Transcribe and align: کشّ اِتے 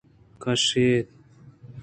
کشّ 0.41 0.67
اِتے 0.83 0.97